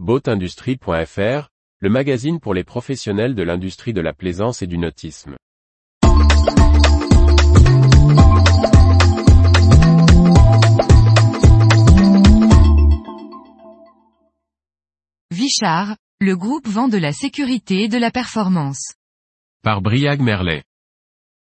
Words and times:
Boatindustrie.fr, 0.00 1.50
le 1.78 1.88
magazine 1.88 2.40
pour 2.40 2.52
les 2.52 2.64
professionnels 2.64 3.36
de 3.36 3.44
l'industrie 3.44 3.92
de 3.92 4.00
la 4.00 4.12
plaisance 4.12 4.60
et 4.60 4.66
du 4.66 4.76
nautisme. 4.76 5.36
Vichard, 15.30 15.96
le 16.20 16.34
groupe 16.34 16.66
vend 16.66 16.88
de 16.88 16.98
la 16.98 17.12
sécurité 17.12 17.84
et 17.84 17.88
de 17.88 17.96
la 17.96 18.10
performance. 18.10 18.94
Par 19.62 19.80
Briag 19.80 20.20
Merlet. 20.20 20.64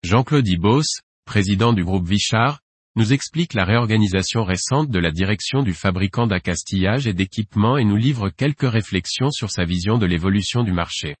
Jean-Claude 0.02 0.48
Ibos, 0.48 1.02
président 1.26 1.74
du 1.74 1.84
groupe 1.84 2.08
Vichard, 2.08 2.60
nous 2.96 3.12
explique 3.12 3.54
la 3.54 3.64
réorganisation 3.64 4.44
récente 4.44 4.90
de 4.90 4.98
la 4.98 5.10
direction 5.10 5.62
du 5.62 5.74
fabricant 5.74 6.26
d'accastillage 6.26 7.06
et 7.06 7.12
d'équipements 7.12 7.78
et 7.78 7.84
nous 7.84 7.96
livre 7.96 8.30
quelques 8.30 8.70
réflexions 8.70 9.30
sur 9.30 9.50
sa 9.50 9.64
vision 9.64 9.98
de 9.98 10.06
l'évolution 10.06 10.64
du 10.64 10.72
marché. 10.72 11.16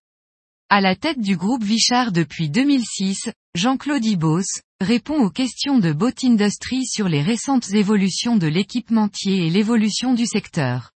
À 0.68 0.80
la 0.80 0.94
tête 0.94 1.20
du 1.20 1.36
groupe 1.36 1.64
Vichard 1.64 2.12
depuis 2.12 2.48
2006, 2.48 3.30
Jean-Claude 3.54 4.04
Ibos, 4.04 4.44
répond 4.80 5.20
aux 5.20 5.30
questions 5.30 5.78
de 5.78 5.92
Boat 5.92 6.22
Industry 6.22 6.86
sur 6.86 7.08
les 7.08 7.22
récentes 7.22 7.72
évolutions 7.72 8.36
de 8.36 8.46
l'équipementier 8.46 9.46
et 9.46 9.50
l'évolution 9.50 10.14
du 10.14 10.26
secteur. 10.26 10.92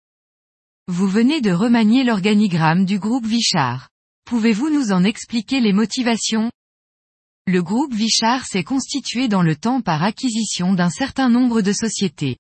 Vous 0.87 1.07
venez 1.07 1.39
de 1.39 1.51
remanier 1.51 2.03
l'organigramme 2.03 2.85
du 2.85 2.99
groupe 2.99 3.25
Vichard. 3.25 3.89
Pouvez-vous 4.25 4.69
nous 4.69 4.91
en 4.91 5.03
expliquer 5.03 5.61
les 5.61 5.73
motivations? 5.73 6.51
Le 7.47 7.63
groupe 7.63 7.93
Vichard 7.93 8.45
s'est 8.45 8.63
constitué 8.63 9.27
dans 9.27 9.41
le 9.41 9.55
temps 9.55 9.81
par 9.81 10.03
acquisition 10.03 10.73
d'un 10.73 10.89
certain 10.89 11.27
nombre 11.27 11.61
de 11.61 11.73
sociétés. 11.73 12.37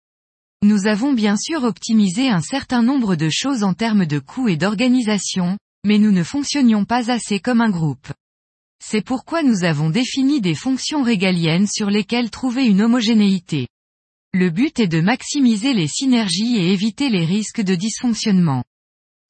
Nous 0.63 0.85
avons 0.85 1.13
bien 1.13 1.35
sûr 1.37 1.63
optimisé 1.63 2.29
un 2.29 2.41
certain 2.41 2.83
nombre 2.83 3.15
de 3.15 3.27
choses 3.29 3.63
en 3.63 3.73
termes 3.73 4.05
de 4.05 4.19
coûts 4.19 4.47
et 4.47 4.57
d'organisation, 4.57 5.57
mais 5.83 5.97
nous 5.97 6.11
ne 6.11 6.23
fonctionnions 6.23 6.85
pas 6.85 7.09
assez 7.09 7.39
comme 7.39 7.61
un 7.61 7.71
groupe. 7.71 8.13
C'est 8.83 9.03
pourquoi 9.03 9.41
nous 9.41 9.63
avons 9.63 9.89
défini 9.89 10.39
des 10.39 10.55
fonctions 10.55 11.01
régaliennes 11.01 11.67
sur 11.67 11.89
lesquelles 11.89 12.29
trouver 12.29 12.67
une 12.67 12.81
homogénéité. 12.81 13.67
Le 14.33 14.51
but 14.51 14.79
est 14.79 14.87
de 14.87 15.01
maximiser 15.01 15.73
les 15.73 15.87
synergies 15.87 16.57
et 16.57 16.71
éviter 16.71 17.09
les 17.09 17.25
risques 17.25 17.61
de 17.61 17.73
dysfonctionnement. 17.73 18.63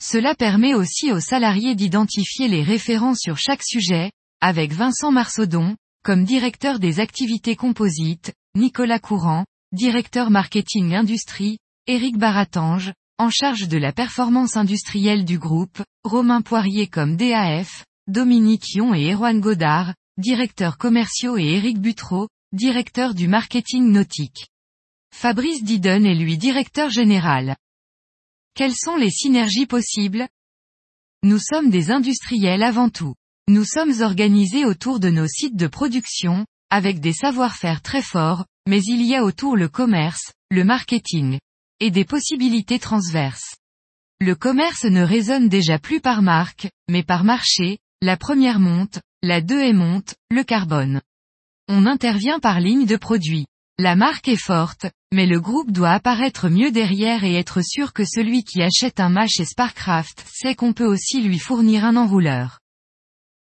Cela 0.04 0.36
permet 0.36 0.74
aussi 0.74 1.12
aux 1.12 1.20
salariés 1.22 1.76
d'identifier 1.76 2.50
les 2.50 2.62
référents 2.62 3.16
sur 3.16 3.38
chaque 3.38 3.64
sujet, 3.64 4.12
avec 4.42 4.74
Vincent 4.74 5.12
Marsaudon, 5.12 5.76
comme 6.04 6.26
directeur 6.26 6.80
des 6.80 7.00
activités 7.00 7.56
composites, 7.56 8.34
Nicolas 8.56 9.00
Courant, 9.00 9.46
directeur 9.72 10.32
marketing 10.32 10.96
industrie, 10.96 11.60
Éric 11.86 12.18
Baratange, 12.18 12.92
en 13.20 13.30
charge 13.30 13.68
de 13.68 13.78
la 13.78 13.94
performance 13.94 14.58
industrielle 14.58 15.26
du 15.26 15.38
groupe, 15.38 15.84
Romain 16.04 16.42
Poirier 16.42 16.88
comme 16.88 17.18
DAF, 17.18 17.86
Dominique 18.08 18.74
Yon 18.74 18.96
et 18.96 19.14
Erwan 19.14 19.40
Godard, 19.40 19.94
directeurs 20.18 20.80
commerciaux 20.80 21.38
et 21.38 21.46
Éric 21.46 21.80
Butreau, 21.80 22.28
directeur 22.52 23.14
du 23.14 23.28
marketing 23.28 23.92
nautique. 23.92 24.50
Fabrice 25.14 25.64
Didon 25.64 26.04
est 26.04 26.16
lui 26.16 26.38
directeur 26.38 26.90
général. 26.90 27.58
Quelles 28.56 28.76
sont 28.76 28.96
les 28.96 29.12
synergies 29.12 29.68
possibles? 29.68 30.28
Nous 31.24 31.40
sommes 31.40 31.70
des 31.70 31.92
industriels 31.92 32.64
avant 32.64 32.90
tout. 32.90 33.14
Nous 33.52 33.66
sommes 33.66 34.02
organisés 34.02 34.64
autour 34.64 35.02
de 35.02 35.10
nos 35.10 35.28
sites 35.28 35.58
de 35.58 35.68
production, 35.68 36.46
avec 36.70 37.02
des 37.02 37.12
savoir-faire 37.12 37.82
très 37.82 38.02
forts, 38.02 38.46
mais 38.66 38.80
il 38.82 39.06
y 39.06 39.14
a 39.14 39.26
autour 39.26 39.58
le 39.58 39.68
commerce, 39.68 40.32
le 40.50 40.64
marketing, 40.64 41.38
et 41.82 41.92
des 41.92 42.06
possibilités 42.06 42.80
transverses. 42.80 43.58
Le 44.22 44.36
commerce 44.36 44.86
ne 44.86 45.02
résonne 45.02 45.50
déjà 45.50 45.80
plus 45.80 46.00
par 46.00 46.22
marque, 46.22 46.70
mais 46.90 47.04
par 47.04 47.26
marché, 47.26 47.80
la 48.02 48.16
première 48.16 48.62
monte, 48.62 49.02
la 49.22 49.42
deux 49.42 49.60
est 49.60 49.74
monte, 49.74 50.16
le 50.30 50.46
carbone. 50.46 51.02
On 51.68 51.86
intervient 51.88 52.40
par 52.40 52.62
ligne 52.62 52.86
de 52.86 52.96
produits. 52.96 53.48
La 53.78 53.98
marque 53.98 54.30
est 54.30 54.42
forte, 54.42 54.86
mais 55.12 55.26
le 55.26 55.42
groupe 55.42 55.74
doit 55.74 55.92
apparaître 55.92 56.48
mieux 56.48 56.72
derrière 56.72 57.26
et 57.26 57.34
être 57.34 57.62
sûr 57.62 57.92
que 57.92 58.06
celui 58.06 58.46
qui 58.46 58.62
achète 58.62 59.02
un 59.02 59.10
mât 59.10 59.28
chez 59.28 59.44
Sparcraft 59.44 60.24
sait 60.32 60.56
qu'on 60.56 60.72
peut 60.72 60.88
aussi 60.88 61.22
lui 61.22 61.38
fournir 61.38 61.84
un 61.84 61.98
enrouleur. 61.98 62.61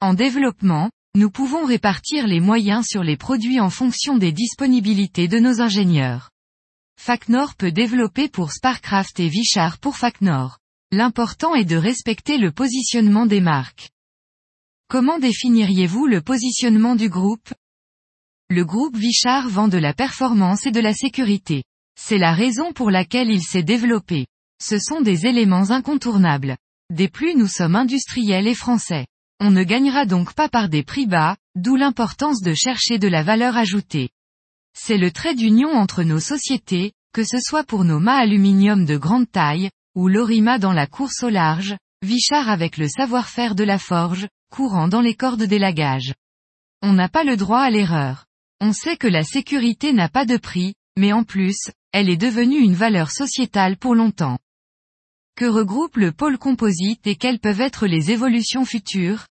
En 0.03 0.13
développement, 0.13 0.91
nous 1.15 1.31
pouvons 1.31 1.65
répartir 1.65 2.27
les 2.27 2.41
moyens 2.41 2.85
sur 2.87 3.03
les 3.03 3.17
produits 3.17 3.61
en 3.61 3.71
fonction 3.71 4.19
des 4.19 4.31
disponibilités 4.31 5.27
de 5.27 5.39
nos 5.39 5.63
ingénieurs. 5.63 6.31
Facnor 7.01 7.55
peut 7.55 7.73
développer 7.73 8.29
pour 8.29 8.53
Sparcraft 8.53 9.19
et 9.21 9.29
Vichard 9.29 9.79
pour 9.79 9.97
Facnor. 9.97 10.59
L'important 10.93 11.55
est 11.55 11.65
de 11.65 11.77
respecter 11.77 12.37
le 12.37 12.53
positionnement 12.53 13.25
des 13.25 13.41
marques. 13.41 13.91
Comment 14.89 15.19
définiriez-vous 15.19 16.07
le 16.07 16.21
positionnement 16.21 16.95
du 16.95 17.09
groupe? 17.09 17.55
Le 18.51 18.67
groupe 18.67 18.99
Vichard 18.99 19.49
vend 19.49 19.69
de 19.69 19.79
la 19.79 19.95
performance 19.95 20.67
et 20.67 20.73
de 20.73 20.81
la 20.81 20.93
sécurité. 20.93 21.65
C'est 21.99 22.19
la 22.19 22.35
raison 22.35 22.75
pour 22.75 22.91
laquelle 22.91 23.31
il 23.31 23.43
s'est 23.43 23.63
développé. 23.63 24.27
Ce 24.63 24.79
sont 24.79 25.01
des 25.01 25.25
éléments 25.25 25.71
incontournables. 25.71 26.59
Des 26.93 27.09
plus 27.09 27.35
nous 27.35 27.49
sommes 27.49 27.77
industriels 27.77 28.47
et 28.47 28.55
français. 28.55 29.07
On 29.41 29.51
ne 29.51 29.63
gagnera 29.65 30.07
donc 30.07 30.35
pas 30.35 30.49
par 30.49 30.69
des 30.69 30.83
prix 30.83 31.07
bas, 31.07 31.37
d'où 31.55 31.77
l'importance 31.77 32.41
de 32.41 32.55
chercher 32.55 32.99
de 32.99 33.09
la 33.09 33.23
valeur 33.23 33.57
ajoutée. 33.57 34.11
C'est 34.75 34.99
le 34.99 35.11
trait 35.11 35.35
d'union 35.35 35.71
entre 35.71 36.03
nos 36.03 36.21
sociétés, 36.21 36.93
que 37.13 37.25
ce 37.25 37.39
soit 37.41 37.65
pour 37.65 37.85
nos 37.85 38.01
mâts 38.01 38.19
aluminium 38.19 38.85
de 38.85 38.97
grande 38.97 39.31
taille, 39.31 39.71
ou 39.95 40.09
l'orima 40.09 40.59
dans 40.59 40.73
la 40.73 40.87
course 40.87 41.23
au 41.23 41.29
large, 41.29 41.77
Vichard 42.03 42.51
avec 42.51 42.77
le 42.77 42.89
savoir-faire 42.89 43.55
de 43.55 43.65
la 43.65 43.79
forge, 43.79 44.29
courant 44.51 44.89
dans 44.89 45.01
les 45.01 45.15
cordes 45.15 45.43
d'élagage. 45.43 46.15
On 46.83 46.93
n'a 46.93 47.09
pas 47.09 47.25
le 47.25 47.37
droit 47.37 47.61
à 47.61 47.71
l'erreur. 47.71 48.27
On 48.61 48.73
sait 48.73 48.97
que 48.97 49.07
la 49.07 49.23
sécurité 49.23 49.93
n'a 49.93 50.09
pas 50.09 50.27
de 50.27 50.37
prix, 50.37 50.75
mais 50.99 51.13
en 51.13 51.25
plus, 51.25 51.71
elle 51.93 52.11
est 52.11 52.17
devenue 52.17 52.59
une 52.59 52.75
valeur 52.75 53.11
sociétale 53.11 53.77
pour 53.77 53.95
longtemps. 53.95 54.39
Que 55.37 55.45
regroupe 55.45 55.99
le 55.99 56.13
pôle 56.13 56.39
composite 56.39 57.07
et 57.07 57.15
quelles 57.15 57.41
peuvent 57.41 57.61
être 57.61 57.87
les 57.87 58.11
évolutions 58.11 58.65
futures 58.65 59.27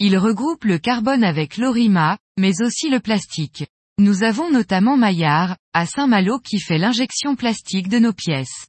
Il 0.00 0.18
regroupe 0.18 0.64
le 0.64 0.78
carbone 0.78 1.22
avec 1.22 1.56
l'orima, 1.56 2.18
mais 2.36 2.62
aussi 2.62 2.90
le 2.90 2.98
plastique. 2.98 3.64
Nous 4.00 4.24
avons 4.24 4.50
notamment 4.50 4.96
Maillard, 4.96 5.56
à 5.72 5.86
Saint-Malo 5.86 6.40
qui 6.40 6.58
fait 6.58 6.78
l'injection 6.78 7.36
plastique 7.36 7.86
de 7.86 8.00
nos 8.00 8.12
pièces. 8.12 8.66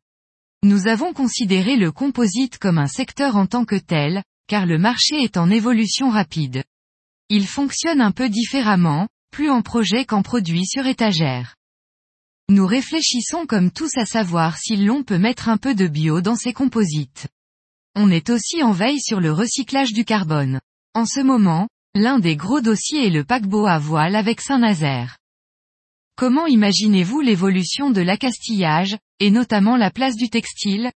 Nous 0.61 0.87
avons 0.87 1.13
considéré 1.13 1.77
le 1.77 1.91
composite 1.91 2.59
comme 2.59 2.77
un 2.77 2.85
secteur 2.85 3.37
en 3.37 3.47
tant 3.47 3.65
que 3.65 3.77
tel, 3.77 4.21
car 4.47 4.67
le 4.67 4.77
marché 4.77 5.23
est 5.23 5.37
en 5.37 5.49
évolution 5.49 6.11
rapide. 6.11 6.63
Il 7.29 7.47
fonctionne 7.47 8.01
un 8.01 8.11
peu 8.11 8.29
différemment, 8.29 9.07
plus 9.31 9.49
en 9.49 9.63
projet 9.63 10.05
qu'en 10.05 10.21
produit 10.21 10.67
sur 10.67 10.85
étagère. 10.85 11.55
Nous 12.47 12.67
réfléchissons 12.67 13.47
comme 13.47 13.71
tous 13.71 13.97
à 13.97 14.05
savoir 14.05 14.57
si 14.57 14.75
l'on 14.75 15.03
peut 15.03 15.17
mettre 15.17 15.49
un 15.49 15.57
peu 15.57 15.73
de 15.73 15.87
bio 15.87 16.21
dans 16.21 16.35
ces 16.35 16.53
composites. 16.53 17.27
On 17.95 18.11
est 18.11 18.29
aussi 18.29 18.61
en 18.61 18.71
veille 18.71 18.99
sur 18.99 19.19
le 19.19 19.31
recyclage 19.31 19.93
du 19.93 20.05
carbone. 20.05 20.61
En 20.93 21.07
ce 21.07 21.21
moment, 21.21 21.67
l'un 21.95 22.19
des 22.19 22.35
gros 22.35 22.61
dossiers 22.61 23.07
est 23.07 23.09
le 23.09 23.23
paquebot 23.23 23.65
à 23.65 23.79
voile 23.79 24.15
avec 24.15 24.41
Saint-Nazaire. 24.41 25.17
Comment 26.15 26.45
imaginez-vous 26.45 27.19
l'évolution 27.21 27.89
de 27.89 28.01
l'accastillage, 28.01 28.95
et 29.19 29.31
notamment 29.31 29.75
la 29.75 29.89
place 29.89 30.15
du 30.15 30.29
textile? 30.29 30.91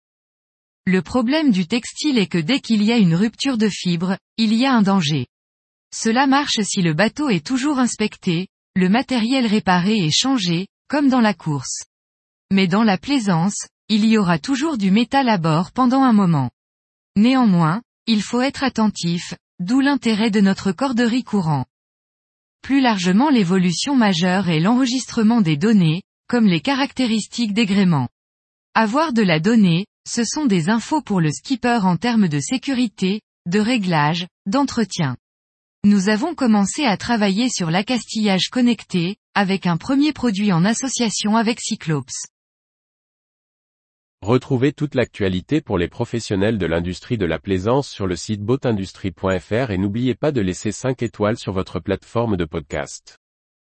Le 0.84 1.00
problème 1.00 1.52
du 1.52 1.68
textile 1.68 2.18
est 2.18 2.26
que 2.26 2.38
dès 2.38 2.60
qu'il 2.60 2.82
y 2.82 2.90
a 2.90 2.96
une 2.96 3.14
rupture 3.14 3.56
de 3.56 3.68
fibre, 3.68 4.18
il 4.36 4.52
y 4.52 4.66
a 4.66 4.72
un 4.72 4.82
danger. 4.82 5.26
Cela 5.94 6.26
marche 6.26 6.60
si 6.62 6.82
le 6.82 6.92
bateau 6.92 7.28
est 7.28 7.46
toujours 7.46 7.78
inspecté, 7.78 8.48
le 8.74 8.88
matériel 8.88 9.46
réparé 9.46 9.96
et 9.96 10.10
changé, 10.10 10.66
comme 10.88 11.08
dans 11.08 11.20
la 11.20 11.34
course. 11.34 11.84
Mais 12.52 12.68
dans 12.68 12.84
la 12.84 12.98
plaisance, 12.98 13.66
il 13.88 14.04
y 14.04 14.18
aura 14.18 14.38
toujours 14.38 14.78
du 14.78 14.90
métal 14.90 15.28
à 15.28 15.38
bord 15.38 15.72
pendant 15.72 16.02
un 16.02 16.12
moment. 16.12 16.50
Néanmoins, 17.16 17.82
il 18.06 18.22
faut 18.22 18.40
être 18.40 18.62
attentif, 18.62 19.34
d'où 19.58 19.80
l'intérêt 19.80 20.30
de 20.30 20.40
notre 20.40 20.72
corderie 20.72 21.24
courant. 21.24 21.64
Plus 22.62 22.80
largement 22.80 23.30
l'évolution 23.30 23.96
majeure 23.96 24.48
est 24.48 24.60
l'enregistrement 24.60 25.40
des 25.40 25.56
données, 25.56 26.02
comme 26.28 26.46
les 26.46 26.60
caractéristiques 26.60 27.54
des 27.54 27.66
gréements. 27.66 28.08
Avoir 28.74 29.12
de 29.12 29.22
la 29.22 29.40
donnée, 29.40 29.86
ce 30.08 30.24
sont 30.24 30.46
des 30.46 30.68
infos 30.68 31.00
pour 31.00 31.20
le 31.20 31.30
skipper 31.30 31.80
en 31.82 31.96
termes 31.96 32.28
de 32.28 32.40
sécurité, 32.40 33.22
de 33.46 33.58
réglage, 33.58 34.26
d'entretien. 34.46 35.16
Nous 35.88 36.08
avons 36.08 36.34
commencé 36.34 36.82
à 36.82 36.96
travailler 36.96 37.48
sur 37.48 37.70
l'accastillage 37.70 38.48
connecté, 38.50 39.18
avec 39.36 39.68
un 39.68 39.76
premier 39.76 40.12
produit 40.12 40.50
en 40.52 40.64
association 40.64 41.36
avec 41.36 41.60
Cyclops. 41.60 42.26
Retrouvez 44.20 44.72
toute 44.72 44.96
l'actualité 44.96 45.60
pour 45.60 45.78
les 45.78 45.86
professionnels 45.86 46.58
de 46.58 46.66
l'industrie 46.66 47.18
de 47.18 47.24
la 47.24 47.38
plaisance 47.38 47.88
sur 47.88 48.08
le 48.08 48.16
site 48.16 48.42
boatindustrie.fr 48.42 49.70
et 49.70 49.78
n'oubliez 49.78 50.16
pas 50.16 50.32
de 50.32 50.40
laisser 50.40 50.72
5 50.72 51.04
étoiles 51.04 51.38
sur 51.38 51.52
votre 51.52 51.78
plateforme 51.78 52.36
de 52.36 52.44
podcast. 52.44 53.20